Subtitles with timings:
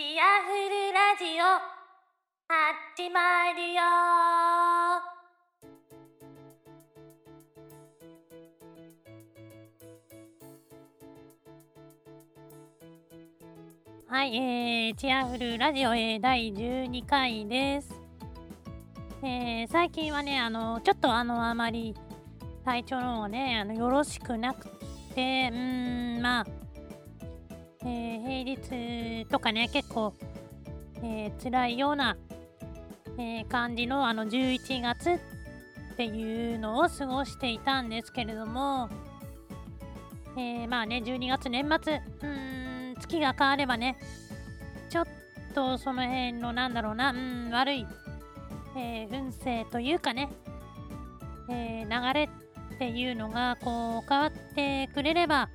[0.00, 1.44] チアフルラジオ
[2.48, 3.82] 始まるよ
[14.08, 17.92] はい、えー、チアフルラジオ、えー、第12回です。
[19.22, 21.94] えー、最近はね、あの、ちょっとあの、あまり
[22.64, 24.66] 体調の方ね、あの、よろしくなく
[25.14, 26.59] て、うん、まあ、
[27.82, 30.12] えー平日とかね、結構、
[31.02, 32.16] えー辛いような、
[33.16, 35.18] えー感じのあの11月っ
[35.96, 38.90] ていうのを過ごしていたんですけれども、
[40.36, 43.96] えーまあね、12月年末、うん、月が変わればね、
[44.90, 45.06] ちょっ
[45.54, 47.86] とその辺のなんだろうな、うん、悪い、
[48.76, 50.28] えー運勢というかね、
[51.48, 52.24] えー流れ
[52.74, 55.48] っていうのがこう変わってくれれば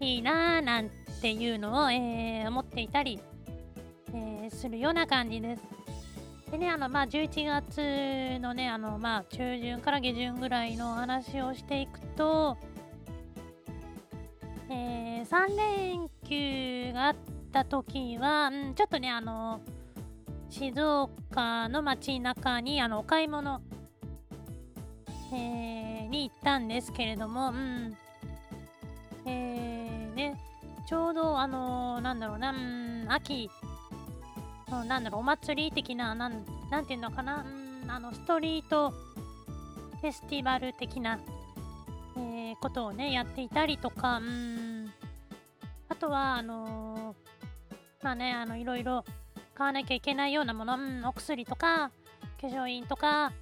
[0.00, 3.20] いいなぁなんていうのを、えー思っていたり、
[4.12, 5.62] えーするような感じです。
[6.50, 12.56] でね、あの、まあ、11月のね、あの、まあ、中旬から下旬ぐらいの話をしていくと、
[14.70, 17.16] え3連休があっ
[17.52, 19.60] た時は、うん、ちょっとね、あの、
[20.48, 23.60] 静岡の街中に、あの、お買い物、
[25.32, 25.76] えー
[26.08, 27.96] に行ったんですけれども、うん、
[29.26, 29.75] えー、
[30.86, 33.50] ちょうど、あのなんだろうな、うん、秋
[34.68, 41.18] の、なんだろう、お祭り的な、なん、なんていうのかな、ん、あの、ストリートフェスティバル的な、
[42.16, 44.92] えーことをね、やっていたりとか、ん、
[45.88, 49.04] あとは、あのーまあね、あの、いろいろ
[49.54, 51.90] 買わなきゃいけないようなもの、ん、お薬とか、
[52.40, 53.32] 化粧品とか、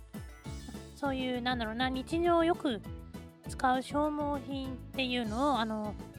[0.97, 2.81] そういう、なんだろうな、日常よく
[3.49, 6.14] 使う消耗品っていうのを、あの、買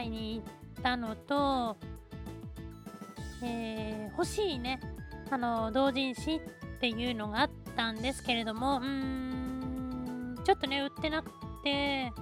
[0.00, 1.76] いに行ったのと、
[3.42, 4.80] えー欲しいね、
[5.30, 6.40] あの、同人誌っ
[6.80, 11.30] ていうのがあったんですけれども、うーん、ちょっとね、売ってなく
[11.62, 12.12] て、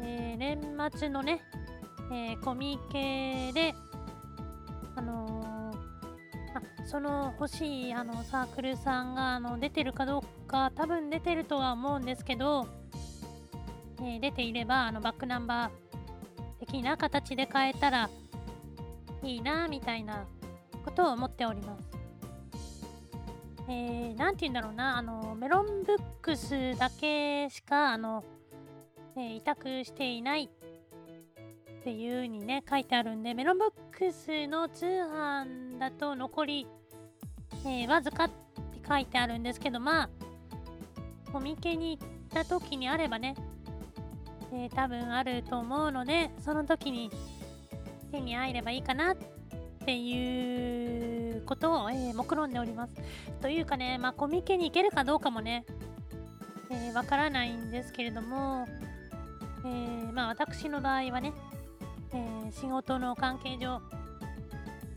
[0.00, 0.58] えー年
[0.92, 1.42] 末のね、
[2.10, 3.74] えーコミケで、
[4.96, 5.52] あのー
[6.54, 12.66] あその欲しいあのサークルさんがあの出てるかどうか多分出てるとは思うんですけど、
[14.02, 18.10] えー出ていればあのバックナンバー的な形で変えたら
[19.22, 20.26] いいなみたいな
[20.84, 21.92] ことを思っております。
[23.68, 28.24] えー、て言うんだろうな、あの、メロンブックスだけしか、あの、
[29.16, 36.66] えー委託していないっていう風にね、書いてあるんで、メロンブックスの通販だと残り、
[37.64, 40.10] えーわずかって書いてあるんですけど、まあ、
[41.30, 43.36] コミケに行った時にあればね、
[44.52, 47.10] えー多分あると思うので、その時に
[48.10, 49.16] 手に入ればいいかなっ
[49.84, 52.94] ていうことを、えー目論んでおります。
[53.40, 55.64] というかね、まあ、コミケに行けるかどうかもね、
[56.70, 58.66] えーわからないんですけれども、
[59.64, 61.32] えーまあ、私の場合はね、
[62.12, 63.80] え仕事の関係上、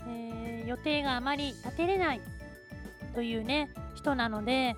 [0.06, 2.20] え予定があまり立てれない
[3.14, 4.76] というね、人なので、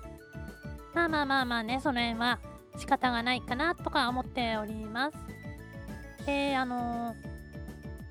[0.93, 2.39] まあまあまあまあね、その辺は
[2.79, 5.17] 仕方がないかなとか思っております。
[6.25, 7.15] で、あの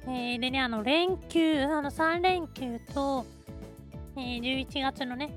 [0.06, 3.26] えーでね、あの、連休、あの、3連休と、
[4.16, 5.30] えー11月のね、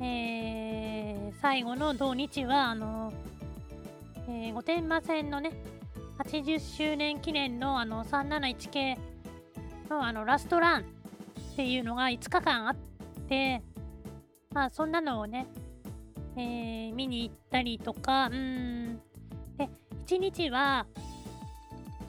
[0.00, 3.12] えー最後の土日は、あの
[4.28, 5.52] えー御殿場線のね、
[6.18, 8.98] 80周年記念のあの371系
[9.90, 10.84] のあのラストランっ
[11.56, 12.76] ていうのが5日間あっ
[13.28, 13.62] て、
[14.52, 15.46] まあそんなのをね、
[16.36, 19.00] えー見に行ったりとか、うん、
[19.56, 19.68] で、
[20.06, 20.86] 1日は、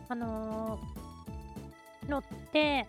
[0.09, 2.87] あのー乗って、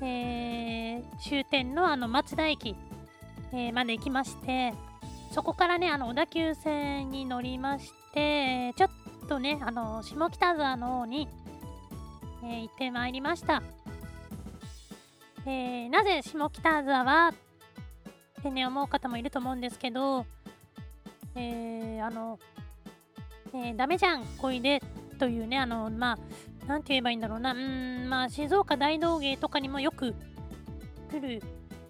[0.00, 2.76] えー終点のあの松田駅、
[3.52, 4.74] えーまで行きまして、
[5.32, 8.90] そこからね、あの小田急線に乗りまして、ちょっ
[9.28, 11.28] とね、あの下北沢の方に、
[12.44, 13.62] えー行ってまいりました。
[15.46, 17.32] えーなぜ下北沢っ
[18.42, 20.26] てね、思う方もいると思うんですけど、
[21.34, 22.38] えーあの、
[23.54, 24.82] えーダメじゃん、こいで
[25.18, 26.18] というね、あの、ま
[26.64, 30.14] あ、なんて言えばいいんだろうな、うん、まあ、静岡大道芸とかにもよく
[31.10, 31.42] 来る、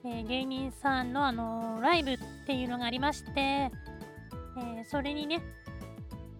[0.05, 5.43] えー芸人さんの、あのライブっていうのがありまして、えーそれにね、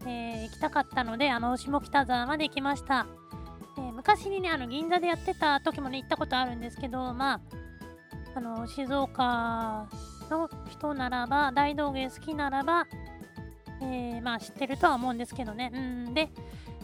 [0.05, 3.07] えー行きたかったので、あの、下北沢まで行きました。
[3.79, 7.41] えー昔にね、あの、銀座でやってた時もね、行ったことあるんですけど、まあ、
[8.35, 9.89] あの、静岡
[10.33, 12.87] の人ならば、大道芸好きならば、
[13.81, 15.71] えーまあ知ってるとは思うんですけどね。
[15.75, 16.31] うんで、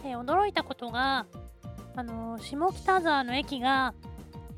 [0.03, 1.25] えー驚いたことが、
[1.95, 3.93] あの下北沢の駅が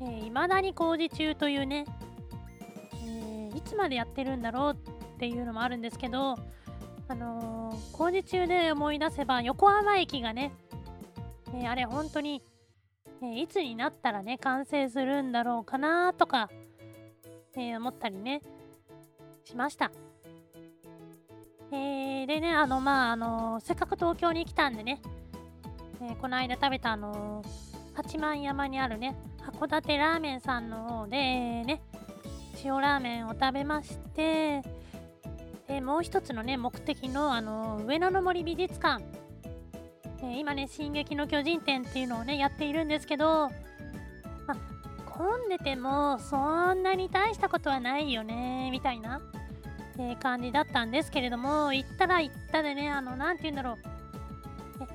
[0.00, 1.86] ま、えー、未だに工事中というね、
[3.06, 4.76] え、いつまでやってるんだろうっ
[5.18, 6.36] ていうのもあるんですけど、
[7.08, 10.52] あの、工事中で思い出せば横浜駅がね、
[11.54, 12.42] えあれ本当に、
[13.22, 16.48] えいつになったらね完成するんだろうかなとか、
[17.56, 18.42] え思ったりね
[19.44, 19.90] しました。
[21.70, 25.00] えー、でね、あの、まあ、あのせっかく東京に来たんでね、
[26.02, 27.44] えー、この間食べた、あの
[27.94, 31.82] 八幡山にあるね、函館ラーメンさんの方で、ね、
[32.64, 34.62] 塩ラーメンを食べまして、
[35.66, 39.04] でもう一つのね、目的の、あの上野の森美術館、
[40.22, 43.50] え、今ね、進撃の巨人展っていうのをね、やっているんですけど、
[45.16, 49.20] 混んでても、そんなに大したことはないよね、みたいな。
[49.98, 53.76] え、感じだったんですけれども行ったら行ったでねあの何て言うんだろう
[54.82, 54.86] え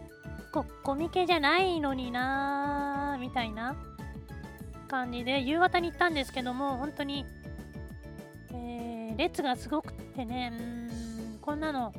[0.52, 3.76] こコミケじゃないのになーみたいな
[4.88, 7.26] 感じで夕方に行ったんですけども本当に、
[8.54, 10.64] えー、列がすごくってねう
[11.36, 11.94] んこんなの、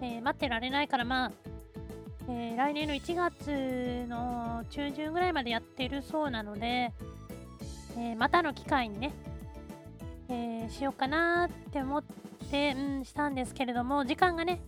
[0.00, 1.32] えー、待ってられないからまあ
[2.30, 6.92] えー、来年の1月の中旬ぐらいまでやってるそうなので、
[7.98, 9.12] えー、またの機会にね、
[10.28, 12.04] えー、しようかなって思っ
[12.50, 14.60] て、うん、したんですけれども、時間がね、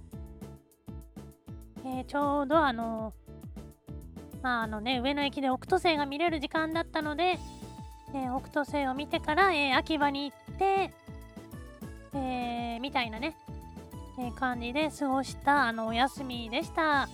[1.84, 3.14] えー、ちょうどあの、
[4.42, 7.38] まああのね、上野駅で北斗星が見れる時間だったので、
[8.12, 10.92] えー、北斗星を見てから、え秋葉に行って、
[12.14, 13.36] えーみたいなね、
[14.18, 17.08] え感じで過ごしたあのお休みでした。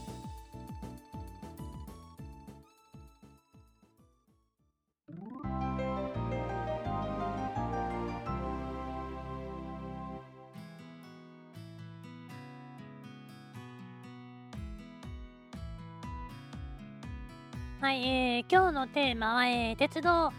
[18.49, 20.33] 今日のテーマは、えー、鉄道、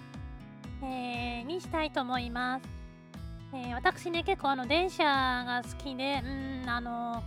[0.81, 2.63] えー、にしたいと思います。
[3.54, 7.21] えー、私ね、結構あの電車が好きで、うん、あの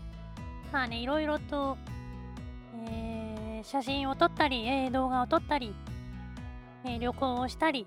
[0.72, 1.76] まあね、いろいろと、
[2.88, 5.74] えー、写真を撮ったり、えー、動画を撮ったり、
[6.86, 7.84] えー、旅行をしたり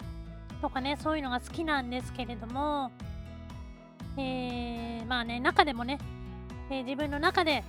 [0.61, 2.91] とかね、そういうのが好きなんですけれども、
[4.17, 5.97] えー、まあね、中でもね、
[6.69, 7.63] えー、自分の中で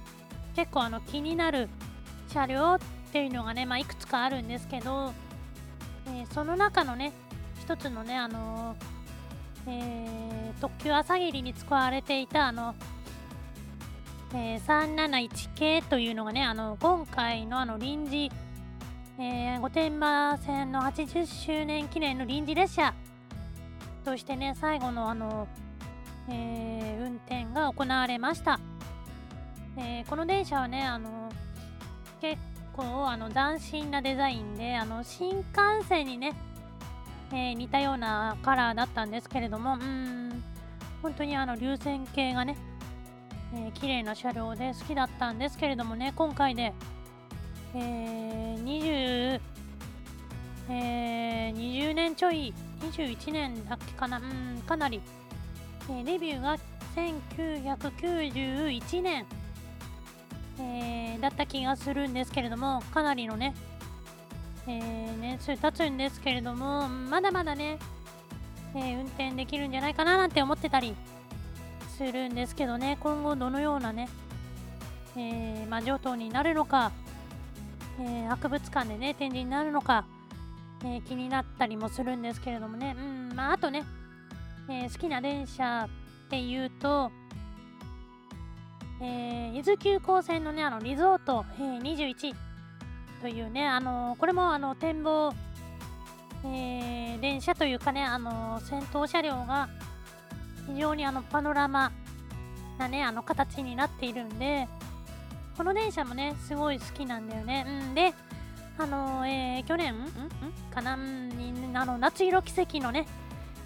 [0.55, 1.70] 結構あの気になる
[2.29, 5.12] 車両っていうのがね、まあ、いくつかあるんですけど、
[6.06, 7.12] えー、その中のね
[7.61, 12.75] 一つのねあのー、えー、特急朝霧に使われていたあの、
[14.34, 18.31] えー、371系というのがねあの今回のあの臨時、
[19.19, 22.94] えー、御殿場線の80周年記念の臨時列車
[24.05, 25.49] としてね最後のあの、
[26.28, 28.60] え、運転が行われました、
[29.78, 31.31] え、この電車はねあの
[32.20, 32.38] 結
[32.76, 35.49] 構あの斬新なデザインであの新幹
[35.88, 36.35] 線にね、
[37.32, 40.43] えー、似たようなカラーだったんですけれどもうん
[41.03, 42.56] 本当にあの流線形がね、
[43.55, 46.73] えー、綺麗な車両で好きだったんですけれどもね今回で、
[47.75, 49.41] えー、20
[50.67, 55.03] えー、20年ちょい21年だっけかなうんかなり、
[55.91, 56.56] えー、デビューが
[56.94, 59.27] 1991年。
[60.59, 63.55] えー、だった気がするんですけれども、かなりのね、
[64.67, 67.79] えー、年数経つんですけれども、まだまだね、
[68.75, 70.94] えー、運転できるんじゃないかななんて思ってたり
[71.96, 74.08] するんですけどね、今後どのようなね、
[75.17, 76.93] えー、まあ、上等になるのか、
[78.01, 80.05] えー、博物館でね、展示になるのか、
[80.84, 83.84] え、気になったりもするんですけれどもね、うん、まあ、あとね、
[84.69, 85.89] え、好きな電車
[86.27, 87.11] っていうと、
[89.05, 92.34] えー、伊豆急行線のね、あの、リゾート、えー、21
[93.20, 95.34] というね、あのー、これもあの、展望、
[96.44, 99.69] えー、電車というかね、あのー、先頭車両が
[100.67, 101.93] 非常にあの、パノラマ
[102.79, 104.67] なね、あの、形になっているんで、
[105.56, 107.67] この電車もね、すごい好きなんだよね。
[107.69, 108.15] うんで、
[108.77, 110.08] あのえー、去年、んん
[110.75, 113.06] かなに、あの、夏色奇跡のね、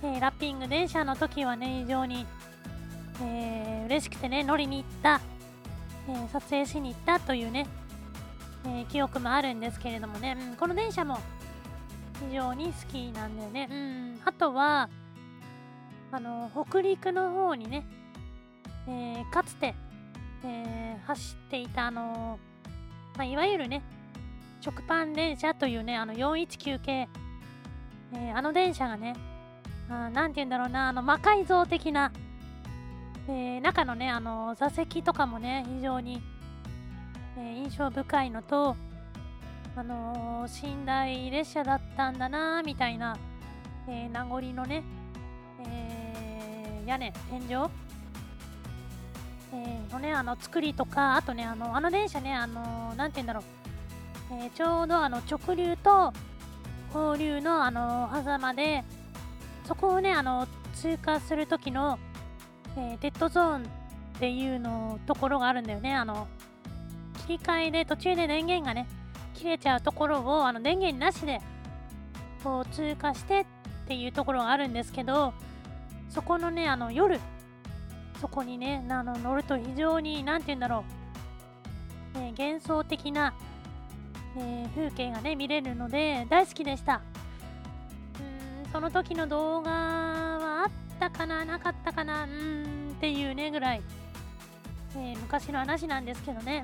[0.02, 2.26] えー、ラッピング電車の時はね、非常に、
[3.22, 5.20] えー、嬉しくてね、乗りに行った、
[6.08, 7.66] えー、撮影しに行ったというね、
[8.66, 11.18] えー、記憶もあるんですけれどもね、うん、この電車も
[12.28, 13.68] 非常に好きなんだよね。
[13.70, 14.90] うん、あとは、
[16.12, 17.86] あの、北陸の方にね、
[18.86, 19.74] えー、かつて、
[20.44, 22.38] え、走っていた、あの
[23.16, 23.82] まあ、いわゆるね、
[24.60, 27.08] 食パン電車というね、あの419系、
[28.14, 29.16] え、あの電車がね、
[29.88, 32.12] あなんて言うんだろうな、あの魔改造的な、
[33.30, 36.22] えー、中のね、あの座席とかもね、非常に、
[37.36, 38.74] えー、印象深いのと、
[39.76, 43.18] あのー、寝台列車だったんだなみたいな、
[43.86, 44.82] えー、名残のね、
[45.60, 47.70] えー、屋根天井、
[49.52, 53.44] えー、のねあの作りとかあとねあのあの電車ねあのー、て言うんだろう、
[54.32, 56.12] えー、ちょうどあの直流と
[56.92, 58.82] 放流のあの狭間で
[59.64, 61.98] そこをねあの通過する時の、
[62.78, 65.94] えー、デッドゾーンっていうのところがあるんだよね。
[65.94, 66.28] あの
[67.26, 68.88] 切り替えで途中で電源がね
[69.34, 71.40] 切れちゃうところをあの電源なしで
[72.42, 73.46] こう通過してっ
[73.86, 75.34] ていうところがあるんですけど
[76.08, 77.20] そこのねあの夜
[78.20, 80.84] そこにねあの乗ると非常に何て言うんだろ
[82.14, 83.34] う、え、幻想的な
[84.36, 87.00] え、風景がね見れるので大好きでした。
[88.64, 90.27] うんその時の動画
[90.98, 93.82] たかななかったかなうんっていうねぐらい、
[94.96, 96.62] えー、昔の話なんですけどね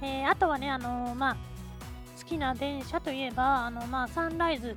[0.00, 1.36] うん、えー、あとはねあのー、まあ
[2.18, 4.76] 好きな電車といえばあのまあサンライズ、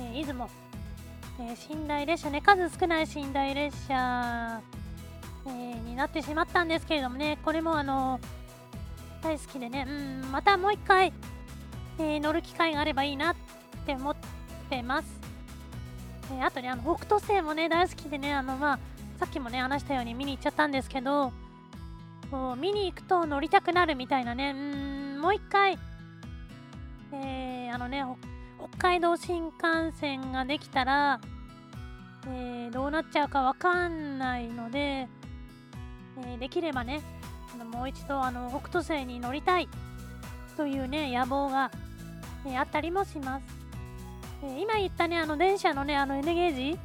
[0.00, 0.48] え出雲、
[1.38, 4.60] え寝台列車ね数少ない寝台列車、
[5.46, 8.18] えになってしまったんですけれどもねこれもあの
[9.22, 11.12] 大好きでね、うん、またもう一回、
[11.98, 13.36] え、乗る機会があればいいなっ
[13.84, 14.16] て思っ
[14.70, 15.25] てます。
[16.32, 18.78] え、あとね、あの北斗星もね、大好きでね、あのまあ、
[19.18, 21.32] さっきもね、話したように見に行っちゃったんですけど、
[22.30, 24.54] こう見に行くと乗りたくなるみたいなね、う
[25.18, 25.78] ん、もう一回、
[27.12, 28.04] えー、あのね、
[28.58, 31.20] 北海道新幹線ができたら、
[32.28, 37.00] えー、どうなっちゃうかわかんないので、えー、できればね、
[37.54, 39.68] あのもう一度あの北斗星に乗りたい
[40.56, 41.70] というね野望が、
[42.46, 43.55] えあったりもします、
[44.42, 46.78] 今言ったねあの電車のねあの N ゲージ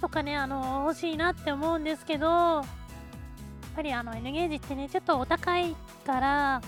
[0.00, 2.64] とかねあの欲しいなって思うんですけどやっ
[3.74, 5.74] ぱりあの N ゲージってねちょっとお高い
[6.06, 6.62] から、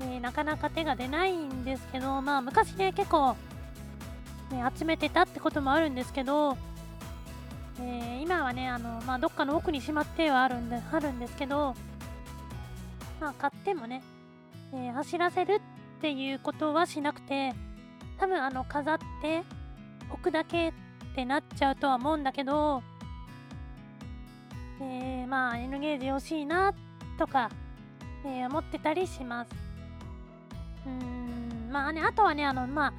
[0.00, 3.36] え、なかなか手が出ないんですけどまあ昔ね結構、
[4.50, 6.56] ね、集めてたってこともあるんですけど
[7.80, 11.74] えー、今はね、あのまあ、どっかの奥にしまってはあるんであるんですけど、
[13.20, 14.02] まあ、買ってもね、
[14.72, 15.60] えー、走らせる
[15.98, 17.52] っていうことはしなくて、
[18.18, 19.42] 多分あの飾って
[20.10, 20.72] 置くだけっ
[21.14, 22.82] てなっちゃうとは思うんだけど、
[24.80, 26.74] えー、まあ N ゲージ欲しいな
[27.18, 27.50] とか、
[28.24, 29.50] えー、思ってたりします。
[30.86, 32.92] うん、まあね、あとはね、あの、まあ、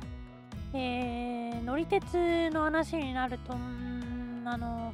[0.74, 4.94] えー、乗り鉄の話になると、ん、あの、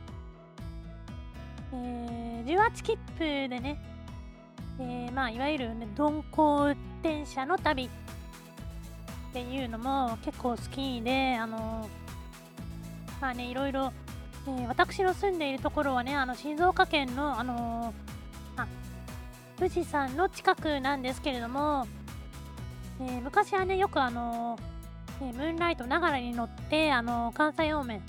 [1.74, 3.82] えー、18切符でね、
[4.80, 7.90] えー、まあ、いわゆる、ね、鈍行電車の旅っ
[9.32, 11.90] っていうのも結構好きで、あの
[13.22, 13.94] まあね、いろいろ、
[14.46, 17.94] えー、私の住んでいるところはね、あの静岡県の、あの
[18.58, 18.68] あ
[19.58, 21.88] 富士山の近くなんですけれども、
[23.00, 24.60] えー、昔はね、よくあの
[25.22, 28.02] えー、ムーンライトながらに乗って、あの関西方面、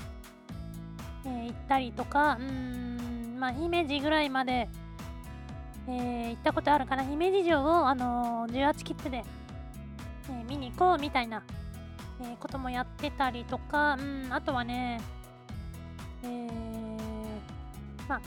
[1.26, 4.68] えー、行ったりとか、うん、まあ、姫路ぐらいまで、
[5.86, 7.04] えー、行ったことあるかな。
[7.04, 9.24] 姫路城を、あのー、18切符で、
[10.52, 11.42] 見に行こうみたいな、
[12.20, 15.00] えこともやってたりとか、うん、あとはね、
[16.22, 16.48] えー、
[18.08, 18.20] まあ、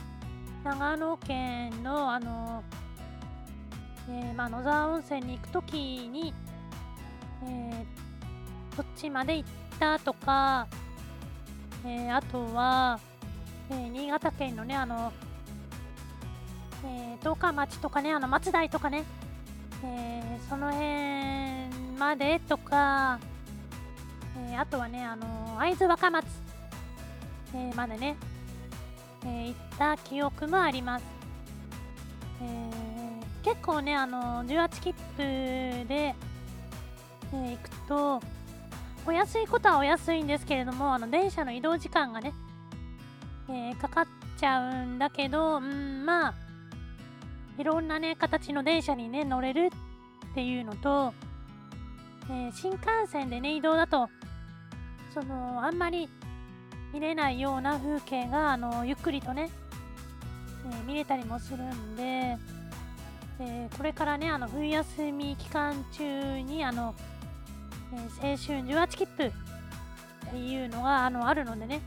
[0.63, 2.63] 長野県の、あの
[4.09, 5.73] えまあ、野沢温泉に行くとき
[6.07, 6.33] に、
[7.43, 7.85] え
[8.75, 10.67] こっちまで行ったとか、
[11.85, 12.99] えあとは、
[13.69, 15.13] え新潟県のね、あの
[16.83, 19.03] えー、十日町とかね、あの松代とかね、
[19.83, 21.64] えー、その辺
[21.95, 23.19] までとか、
[24.49, 26.25] えー、あとはね、あの会津若松、
[27.53, 28.17] えまでね、
[29.25, 31.05] え行った記憶もあります。
[32.41, 32.69] え
[33.43, 35.17] 結構ね、あの18切符
[35.87, 36.15] で、え
[37.33, 38.21] 行くと、
[39.07, 42.33] お安いことはお安いんですけれども、あの電車の移動時間がね、
[43.49, 46.33] えかかっちゃうんだけど、うん、まあ、
[47.57, 49.71] いろんなね、形の電車にね、乗れる
[50.31, 51.13] っていうのと、
[52.29, 54.09] えー、新幹線でね、移動だと、
[55.13, 56.09] その、あんまり
[56.93, 59.49] 見れないような風景が、あの、ゆっくりとね、
[60.65, 62.37] えー、見れたりもするんで、
[63.39, 66.95] えー、これからね、あの、冬休み期間中に、あの、
[68.21, 69.31] え青春18切符っ
[70.31, 71.81] ていうのが、あの、あるのでね、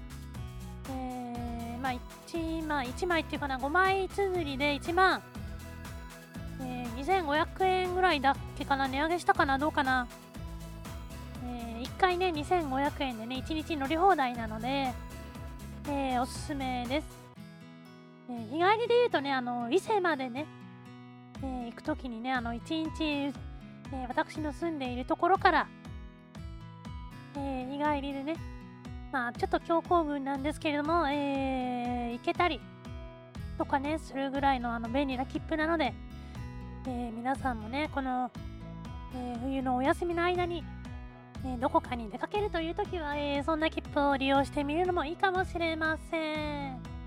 [0.91, 1.93] えまあ、
[2.29, 5.23] 1枚、1枚っていうかな、5枚綴りで1万
[6.61, 10.09] えー、2500円ぐらいだっけかな値上げしたかなどうかな、
[11.99, 14.93] 回ね2500円でね1日乗り放題なので、
[15.89, 17.07] えー、おすすめです、
[18.31, 20.47] え日帰りで言うとねあの伊勢までね、
[21.43, 22.61] えー、行く時にねあの1
[22.97, 23.33] 日、えー、
[24.09, 25.69] 私の住んでいるところから、
[27.37, 28.37] えー、日帰りでね
[29.11, 32.61] まあちょっと強行軍なんですけれども、え行けたり
[33.57, 35.95] とかねするぐらいのあの便利な切符なので、
[36.87, 38.31] え皆さんもねこの、
[39.17, 40.63] え冬のお休みの間に
[41.45, 46.98] えどこかに出かけるという時は、えそんな切符を利用してみるのもいいかもしれません。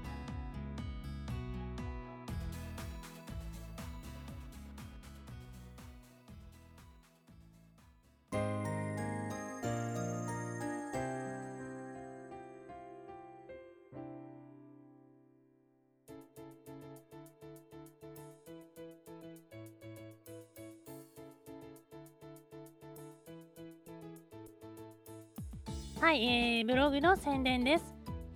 [26.01, 27.85] はい、えー、ブログの宣伝です。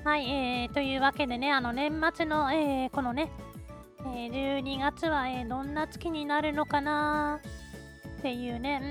[0.08, 3.30] はい、えー、というわけでね、あの年末の、えー、このね、
[4.16, 7.40] えー、12月は、えー、どんな月になるのかな
[8.18, 8.86] っていうね、う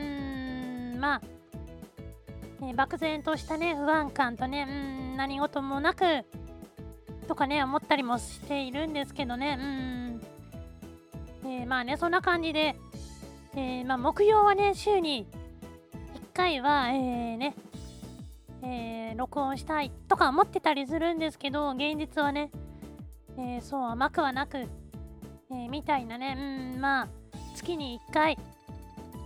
[0.93, 1.21] ーん、まあ、
[2.61, 4.71] えー、漠然としたね、不安感とね、う
[5.15, 6.23] ん、何事もなく、
[7.27, 12.75] とかね、思ったりもしているんですけどね、うん、えー、まあね、そんな感じで、
[13.55, 15.25] えー、まあ、木曜はね、週に
[16.13, 17.55] 1回は、えー、ね、
[18.63, 22.51] えー、録音したいとか思ってたりするんですけど、現実はね、
[23.37, 26.35] えー、そう甘くはなく、えー、みたいなね、
[26.75, 27.07] うん、まあ、
[27.55, 28.37] 月に1回、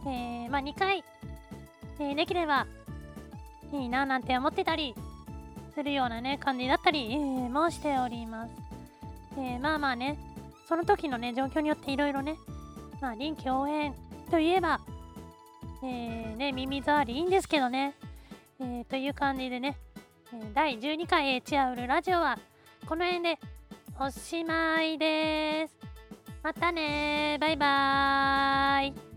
[0.07, 1.03] えまあ2回、
[1.99, 2.67] えできれば
[3.71, 4.95] いいななんて思ってたり
[5.73, 7.17] するようなね、感じだったり、え
[7.49, 8.53] もしております。
[9.37, 10.17] えまあまあね、
[10.67, 12.35] その時のね、状況によっていろいろね、
[13.01, 13.93] まあ臨機応変
[14.29, 14.79] といえば、
[15.83, 17.95] えー、ね、耳障りいいんですけどね、
[18.63, 19.75] えー、という感じでね、
[20.53, 22.37] 第12回、エチアウルラジオは
[22.85, 23.39] この辺で
[23.99, 25.75] おしまいです。
[26.43, 29.10] またねバイバーイ。